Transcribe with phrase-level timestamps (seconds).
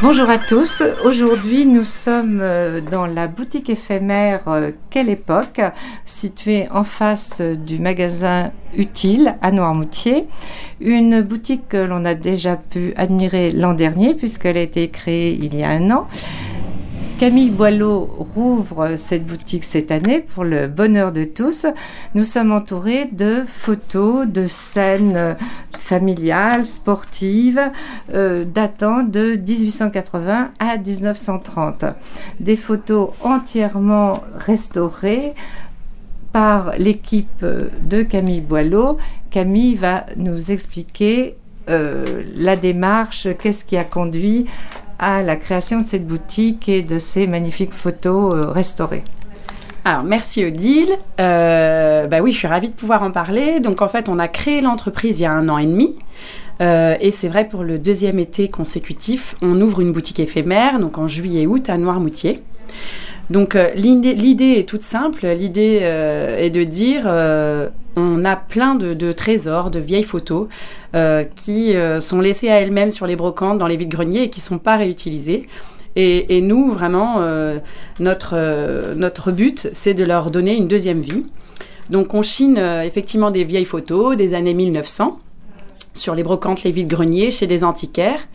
[0.00, 0.84] Bonjour à tous.
[1.04, 5.60] Aujourd'hui, nous sommes euh, dans la boutique éphémère euh, Quelle époque,
[6.06, 10.28] située en face euh, du magasin Utile à Noirmoutier.
[10.80, 15.56] Une boutique que l'on a déjà pu admirer l'an dernier puisqu'elle a été créée il
[15.56, 16.06] y a un an.
[17.18, 21.66] Camille Boileau rouvre cette boutique cette année pour le bonheur de tous.
[22.14, 25.36] Nous sommes entourés de photos, de scènes
[25.88, 27.60] familiales, sportives,
[28.12, 31.86] euh, datant de 1880 à 1930.
[32.40, 35.32] Des photos entièrement restaurées
[36.32, 38.98] par l'équipe de Camille Boileau.
[39.30, 41.36] Camille va nous expliquer
[41.70, 44.46] euh, la démarche, qu'est-ce qui a conduit
[44.98, 49.04] à la création de cette boutique et de ces magnifiques photos euh, restaurées.
[49.84, 50.90] Alors, merci Odile.
[51.20, 53.60] Euh, bah oui, je suis ravie de pouvoir en parler.
[53.60, 55.96] Donc, en fait, on a créé l'entreprise il y a un an et demi.
[56.60, 60.98] Euh, et c'est vrai pour le deuxième été consécutif, on ouvre une boutique éphémère, donc
[60.98, 62.42] en juillet-août à Noirmoutier.
[63.30, 65.24] Donc euh, l'idée est toute simple.
[65.24, 65.76] L'idée
[66.38, 67.06] est de dire
[67.96, 70.48] on a plein de, trésors, de vieilles photos
[71.36, 74.58] qui sont laissées à elles-mêmes sur les brocantes, dans les vides-greniers et qui ne sont
[74.58, 75.46] pas réutilisées.
[76.00, 77.20] Et, nous, vraiment,
[77.98, 81.24] notre, notre but, c'est de leur donner une deuxième vie.
[81.90, 85.18] Donc on chine effectivement des vieilles photos des années 1900
[85.94, 88.28] sur les brocantes, les vides-greniers, chez des antiquaires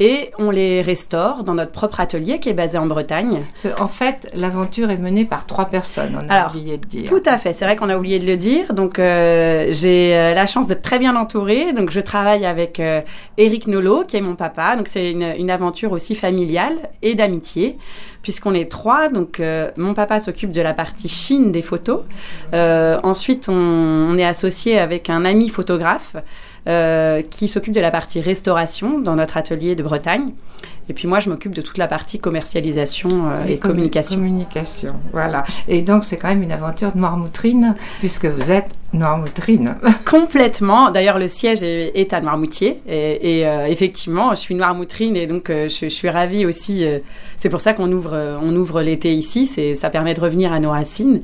[0.00, 3.44] et on les restaure dans notre propre atelier qui est basé en Bretagne.
[3.78, 7.04] En fait, l'aventure est menée par trois personnes, on a oublié de dire.
[7.04, 8.74] Tout à fait, c'est vrai qu'on a oublié de le dire.
[8.74, 11.72] Donc, euh, j'ai euh, la chance d'être très bien entourée.
[11.72, 13.00] Donc, je travaille avec euh,
[13.38, 14.76] Eric Nolo, qui est mon papa.
[14.76, 17.76] Donc, c'est une, aventure aussi familiale et d'amitié,
[18.22, 19.08] puisqu'on est trois.
[19.08, 19.42] Donc,
[19.76, 22.00] mon papa s'occupe de la partie chine des photos.
[22.52, 26.16] ensuite, on est associé avec un ami photographe.
[26.68, 30.30] Euh, qui s'occupe de la partie restauration dans notre atelier de Bretagne.
[30.88, 34.18] Et puis moi, je m'occupe de toute la partie commercialisation euh, et, communication.
[34.18, 35.42] Communication, voilà.
[35.66, 39.74] Et donc, c'est quand même une aventure de Noirmoutrine, puisque vous êtes Noirmoutrine.
[40.08, 40.92] Complètement.
[40.92, 42.80] D'ailleurs, le siège est, à Noirmoutier.
[42.86, 46.86] Et, euh, effectivement, je suis Noirmoutrine et donc je, je, suis ravie aussi.
[47.34, 49.74] c'est pour ça qu'on ouvre, on ouvre l'été ici.
[49.74, 51.18] Ça permet de revenir à nos racines.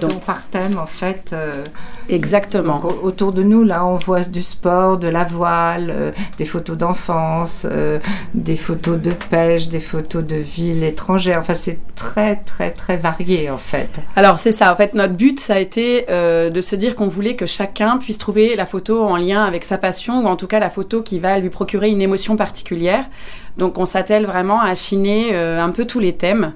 [0.00, 1.30] Donc, par thème, en fait.
[1.32, 1.62] Euh,
[2.08, 2.80] Exactement.
[3.02, 7.66] autour de nous, là, on voit du sport, de la voile, euh, des photos d'enfance,
[7.70, 7.98] euh,
[8.34, 11.40] des photos de pêche, des photos de villes étrangères.
[11.40, 13.90] Enfin, c'est très, très, très varié, en fait.
[14.14, 14.72] Alors, c'est ça.
[14.72, 18.18] En fait, notre but, ça a été de se dire qu'on voulait que chacun puisse
[18.18, 21.18] trouver la photo en lien avec sa passion, ou en tout cas la photo qui
[21.18, 23.04] va lui procurer une émotion particulière.
[23.58, 26.52] Donc, on s'attelle vraiment à chiner un peu tous les thèmes.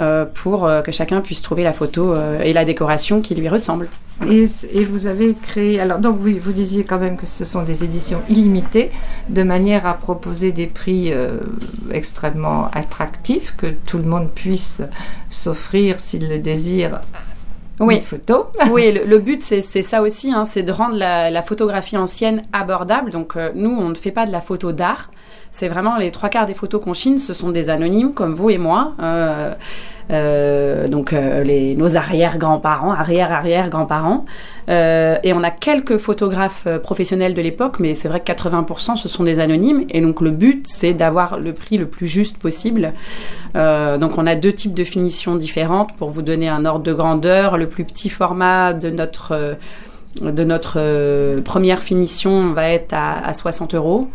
[0.00, 3.48] Euh, pour euh, que chacun puisse trouver la photo euh, et la décoration qui lui
[3.48, 3.88] ressemble.
[4.28, 4.44] Et,
[4.84, 8.90] vous avez créé, alors donc vous disiez quand même que ce sont des éditions illimitées,
[9.28, 11.12] de manière à proposer des prix
[11.90, 14.82] extrêmement attractifs, que tout le monde puisse
[15.30, 17.00] s'offrir s'il le désire
[17.80, 18.00] oui.
[18.00, 18.46] photo.
[18.70, 23.10] oui, le, but c'est ça aussi, hein, c'est de rendre la, photographie ancienne abordable.
[23.10, 25.10] Donc nous, on ne fait pas de la photo d'art,
[25.54, 28.50] c'est vraiment les trois quarts des photos qu'on chine, ce sont des anonymes comme vous
[28.50, 28.92] et moi.
[29.00, 29.54] Euh,
[30.10, 34.24] euh, donc euh, nos arrière-grands-parents, arrière-arrière-grands-parents.
[34.68, 39.24] et on a quelques photographes professionnels de l'époque, mais c'est vrai que 80% ce sont
[39.24, 39.84] des anonymes.
[39.90, 42.92] Et donc le but, c'est d'avoir le prix le plus juste possible.
[43.54, 47.56] donc on a deux types de finitions différentes pour vous donner un ordre de grandeur.
[47.56, 49.56] Le plus petit format de notre
[50.20, 54.08] de notre première finition va être à, à 60 euros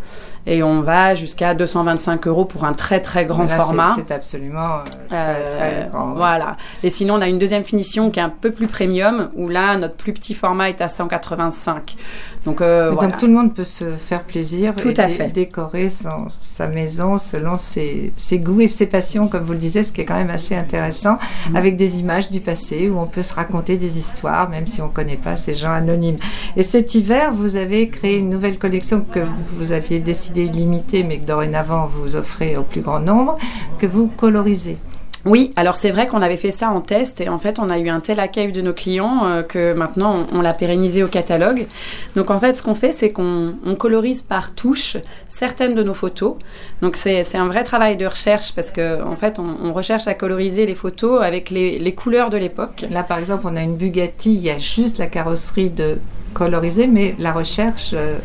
[0.45, 3.93] et on va jusqu'à 225 euros pour un très très grand format.
[3.95, 4.79] C'est absolument
[5.11, 6.13] euh, très, très grand.
[6.13, 6.57] Voilà.
[6.83, 9.77] Et sinon, on a une deuxième finition qui est un peu plus premium, où là,
[9.77, 11.95] notre plus petit format est à 185.
[12.45, 15.27] Donc, euh, donc tout le monde peut se faire plaisir tout et à fait.
[15.27, 19.83] décorer son, sa maison selon ses, ses, goûts et ses passions, comme vous le disiez,
[19.83, 21.17] ce qui est quand même assez intéressant,
[21.49, 21.55] mm.
[21.55, 24.87] avec des images du passé où on peut se raconter des histoires, même si on
[24.87, 26.17] ne connaît pas ces gens anonymes.
[26.55, 29.19] Et cet hiver, vous avez créé une nouvelle collection que
[29.57, 33.37] vous aviez décidé limitée, mais que dorénavant vous offrez au plus grand nombre,
[33.79, 34.77] que vous colorisez.
[35.25, 37.77] Oui, alors c'est vrai qu'on avait fait ça en test et en fait on a
[37.77, 41.67] eu un tel accueil de nos clients euh, que maintenant on, l'a pérennisé au catalogue.
[42.15, 44.95] Donc en fait ce qu'on fait c'est qu'on colorise par touche
[45.27, 46.35] certaines de nos photos.
[46.81, 50.65] Donc c'est un vrai travail de recherche parce qu'en en fait on, recherche à coloriser
[50.65, 52.85] les photos avec les, couleurs de l'époque.
[52.89, 55.97] Là par exemple on a une Bugatti, il y a juste la carrosserie de
[56.33, 57.91] colorisée mais la recherche...
[57.93, 58.17] Euh,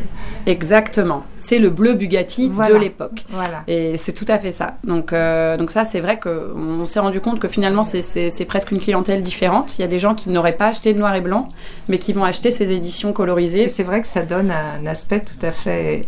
[0.47, 3.25] Exactement, c'est le bleu Bugatti de l'époque.
[3.29, 3.63] Voilà.
[3.67, 4.77] Et c'est tout à fait ça.
[4.83, 8.71] Donc, euh, donc ça c'est vrai qu'on on s'est rendu compte que finalement, c'est presque
[8.71, 9.79] une clientèle différente.
[9.79, 11.47] Il y a des gens qui n'auraient pas acheté de noir et blanc,
[11.89, 13.67] mais qui vont acheter ces éditions colorisées.
[13.67, 16.05] C'est vrai que ça donne un aspect tout à fait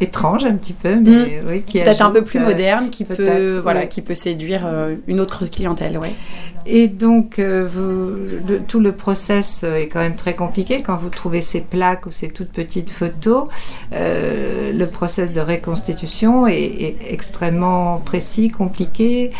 [0.00, 1.62] étrange un petit peu, mais mm.
[1.66, 5.20] qui peut-être un peu plus euh, moderne, qui peut voilà, qui peut séduire euh, une
[5.20, 6.12] autre clientèle, ouais.
[6.72, 10.82] Et donc, euh, vous, tout le process est quand même très compliqué.
[10.82, 13.48] Quand vous trouvez ces plaques ou ces toutes petites photos,
[13.92, 19.32] euh, le process de reconstitution est, extrêmement précis, compliqué.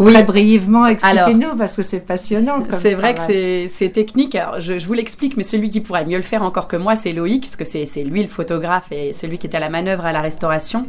[0.00, 0.12] Oui.
[0.12, 2.64] Très brièvement, expliquez-nous parce que c'est passionnant.
[2.80, 4.34] C'est vrai que c'est technique.
[4.34, 6.96] Alors, je, je vous l'explique, mais celui qui pourrait mieux le faire encore que moi,
[6.96, 10.06] c'est Loïc, parce que c'est lui le photographe et celui qui est à la manœuvre
[10.06, 10.86] à la restauration.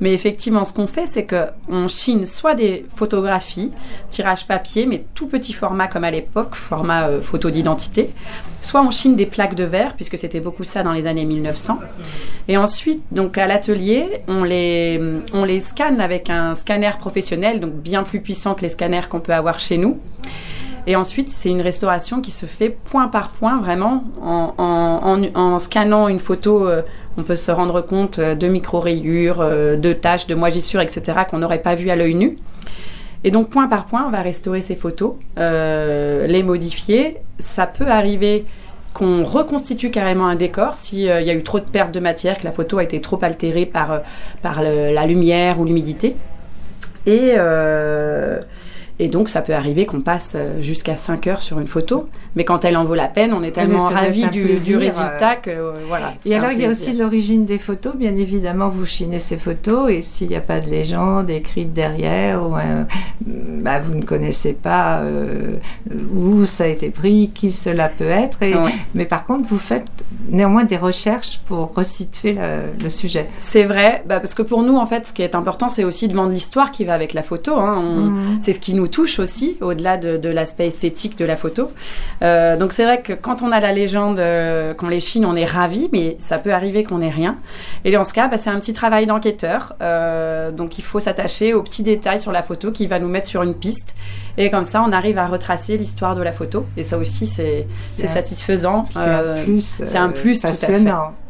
[0.00, 3.70] Mais effectivement, ce qu'on fait, c'est qu'on chine soit des photographies,
[4.10, 8.10] tirage papier, mais tout petit format comme à l'époque, format euh, photo d'identité.
[8.60, 11.78] Soit on chine des plaques de verre, puisque c'était beaucoup ça dans les années 1900.
[12.48, 15.00] Et ensuite, donc à l'atelier, on les,
[15.32, 19.20] on les scanne avec un scanner professionnel, donc bien plus puissant que les scanners qu'on
[19.20, 19.98] peut avoir chez nous.
[20.86, 26.08] Et ensuite, c'est une restauration qui se fait point par point, vraiment, en, en, scannant
[26.08, 26.66] une photo.
[26.66, 26.82] Euh,
[27.16, 31.62] on peut se rendre compte euh, de micro-rayures, de taches, de moisissures, etc., qu'on n'aurait
[31.62, 32.38] pas vu à l'œil nu.
[33.24, 37.18] Et donc, point par point, on va restaurer ces photos, euh, les modifier.
[37.38, 38.44] Ça peut arriver
[38.94, 42.38] qu'on reconstitue carrément un décor s'il euh, y a eu trop de perte de matière,
[42.38, 43.98] que la photo a été trop altérée par, euh,
[44.42, 46.16] par la lumière ou l'humidité.
[47.06, 47.34] Et,
[49.00, 52.44] et donc, ça peut arriver qu'on passe euh, jusqu'à 5 heures sur une photo, mais
[52.44, 56.14] quand elle en vaut la peine, on est tellement ravis du, résultat que euh, voilà.
[56.24, 57.94] Et alors, il y a aussi l'origine des photos.
[57.94, 62.42] Bien évidemment, vous chinez ces photos et s'il n'y a pas de légende écrite derrière,
[62.42, 62.56] ou
[63.20, 65.58] bah, vous ne connaissez pas euh,
[66.14, 68.40] où ça a été pris, qui cela peut être.
[68.94, 69.86] Mais par contre, vous faites
[70.28, 72.36] néanmoins des recherches pour resituer
[72.82, 73.28] le, sujet.
[73.38, 76.08] C'est vrai, bah, parce que pour nous, en fait, ce qui est important, c'est aussi
[76.08, 77.56] de vendre l'histoire qui va avec la photo.
[77.56, 77.82] Hein.
[77.82, 78.38] Mmh.
[78.40, 81.70] C'est ce qui nous touche aussi, au-delà de, l'aspect esthétique de la photo.
[82.22, 85.34] Euh, donc c'est vrai que quand on a la légende, euh, qu'on les chine, on
[85.34, 87.38] est ravi, mais ça peut arriver qu'on n'ait rien.
[87.84, 89.74] Et dans ce cas, bah, c'est un petit travail d'enquêteur.
[89.80, 93.26] Euh, donc il faut s'attacher aux petits détails sur la photo qui va nous mettre
[93.26, 93.94] sur une piste.
[94.36, 96.66] Et comme ça, on arrive à retracer l'histoire de la photo.
[96.76, 98.84] Et ça aussi, c'est satisfaisant.
[98.88, 100.78] C'est un plus, c'est un plus passionnant.
[100.78, 101.27] Tout à fait.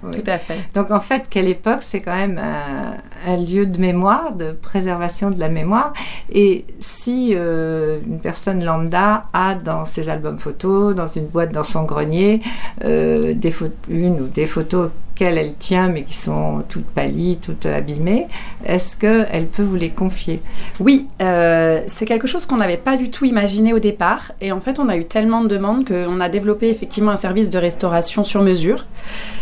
[0.75, 5.41] Donc en fait, quelle époque, c'est quand même un, lieu de mémoire, de préservation de
[5.41, 5.93] la mémoire.
[6.33, 11.65] Et si euh, une personne lambda a dans ses albums photos, dans une boîte dans
[11.65, 12.41] son grenier,
[12.85, 13.53] euh, des
[13.89, 18.29] une ou des photos qu'elle elle tient mais qui sont toutes pâlies, toutes abîmées,
[18.65, 20.41] est-ce qu'elle peut vous les confier?
[20.79, 24.33] Oui, euh, c'est quelque chose qu'on n'avait pas du tout imaginé au départ.
[24.41, 27.51] Et en fait, on a eu tellement de demandes qu'on a développé effectivement un service
[27.51, 28.87] de restauration sur mesure.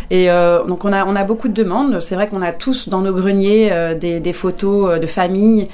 [0.09, 1.99] Et euh, donc on a, beaucoup de demandes.
[1.99, 5.67] C'est vrai qu'on a tous dans nos greniers euh, des, photos de famille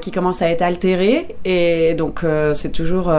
[0.00, 1.36] qui commencent à être altérées.
[1.44, 3.12] Et donc c'est toujours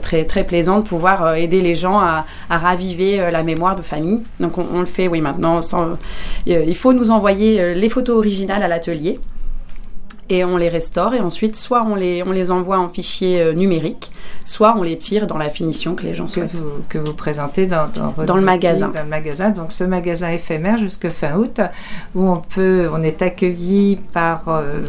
[0.00, 4.20] très, très plaisant de pouvoir aider les gens à, raviver la mémoire de famille.
[4.40, 5.51] Donc on, on le fait, oui, maintenant.
[5.60, 5.98] Sans,
[6.46, 9.18] il faut nous envoyer les photos originales à l'atelier
[10.32, 13.52] et on les restaure et ensuite soit on les, on les envoie en fichier euh,
[13.52, 14.12] numérique,
[14.44, 16.64] soit on les tire dans la finition que les gens souhaitent.
[16.88, 18.88] que vous présentez dans, dans, dans le magasin.
[18.88, 19.50] Dans le magasin.
[19.50, 21.60] Donc ce magasin éphémère jusqu'à fin août
[22.14, 24.80] où on peut, on est accueilli par euh,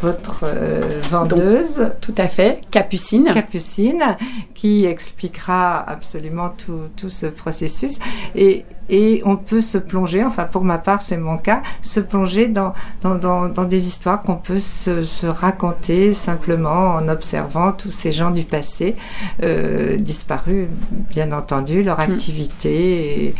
[0.00, 1.90] votre euh, vendeuse.
[2.00, 3.30] tout à fait, Capucine.
[3.32, 4.16] Capucine,
[4.54, 8.00] qui expliquera absolument tout, tout ce processus.
[8.34, 12.48] Et, et on peut se plonger, enfin pour ma part c'est mon cas, se plonger
[12.48, 17.92] dans, dans, dans, dans des histoires qu'on peut se, se, raconter simplement en observant tous
[17.92, 18.94] ces gens du passé
[19.42, 20.68] euh, disparus,
[21.10, 22.12] bien entendu, leur mm.
[22.12, 23.34] activité et,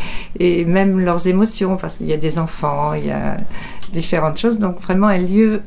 [0.60, 3.36] et, même leurs émotions, parce qu'il y a des enfants, il y a
[3.92, 4.58] différentes choses.
[4.58, 5.62] Donc vraiment un lieu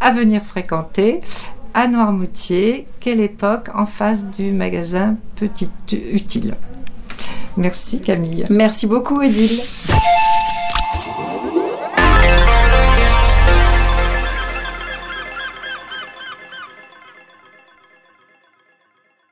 [0.00, 1.20] à venir fréquenter
[1.72, 2.86] à Noirmoutier.
[3.00, 6.54] Quelle époque en face du magasin Petit Utile?
[7.56, 8.44] Merci Camille.
[8.50, 9.58] Merci beaucoup Edile.